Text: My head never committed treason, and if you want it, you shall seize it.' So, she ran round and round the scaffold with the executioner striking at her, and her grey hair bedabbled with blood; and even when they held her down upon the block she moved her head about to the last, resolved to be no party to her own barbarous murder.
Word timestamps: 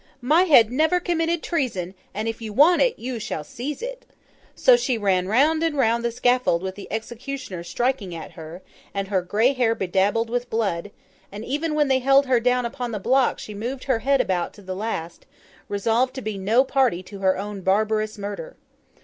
My 0.23 0.45
head 0.45 0.71
never 0.71 0.99
committed 0.99 1.43
treason, 1.43 1.93
and 2.11 2.27
if 2.27 2.41
you 2.41 2.53
want 2.53 2.81
it, 2.81 2.97
you 2.97 3.19
shall 3.19 3.43
seize 3.43 3.83
it.' 3.83 4.03
So, 4.55 4.75
she 4.75 4.97
ran 4.97 5.27
round 5.27 5.61
and 5.61 5.77
round 5.77 6.03
the 6.03 6.09
scaffold 6.11 6.63
with 6.63 6.73
the 6.73 6.91
executioner 6.91 7.63
striking 7.63 8.15
at 8.15 8.31
her, 8.31 8.63
and 8.95 9.09
her 9.09 9.21
grey 9.21 9.53
hair 9.53 9.75
bedabbled 9.75 10.31
with 10.31 10.49
blood; 10.49 10.89
and 11.31 11.45
even 11.45 11.75
when 11.75 11.87
they 11.87 11.99
held 11.99 12.25
her 12.25 12.39
down 12.39 12.65
upon 12.65 12.91
the 12.91 12.99
block 12.99 13.37
she 13.37 13.53
moved 13.53 13.83
her 13.83 13.99
head 13.99 14.19
about 14.21 14.55
to 14.55 14.63
the 14.63 14.75
last, 14.75 15.27
resolved 15.69 16.15
to 16.15 16.21
be 16.23 16.35
no 16.35 16.63
party 16.63 17.03
to 17.03 17.19
her 17.19 17.37
own 17.37 17.61
barbarous 17.61 18.17
murder. 18.17 18.55